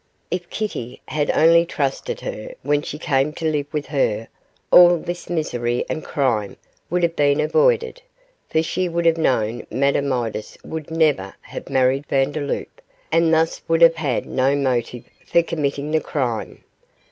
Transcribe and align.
If 0.31 0.49
Kitty 0.49 0.99
had 1.09 1.29
only 1.29 1.63
trusted 1.63 2.21
her 2.21 2.55
when 2.63 2.81
she 2.81 2.97
came 2.97 3.33
to 3.33 3.45
live 3.51 3.67
with 3.71 3.85
her 3.85 4.29
all 4.71 4.97
this 4.97 5.29
misery 5.29 5.85
and 5.91 6.03
crime 6.03 6.57
would 6.89 7.03
have 7.03 7.15
been 7.15 7.39
avoided, 7.39 8.01
for 8.49 8.63
she 8.63 8.89
would 8.89 9.05
have 9.05 9.19
known 9.19 9.67
Madame 9.69 10.07
Midas 10.09 10.57
would 10.65 10.89
never 10.89 11.35
have 11.41 11.69
married 11.69 12.07
Vandeloup, 12.07 12.81
and 13.11 13.31
thus 13.31 13.61
would 13.67 13.83
have 13.83 13.97
had 13.97 14.25
no 14.25 14.55
motive 14.55 15.03
for 15.23 15.43
committing 15.43 15.91
the 15.91 16.01
crime. 16.01 16.63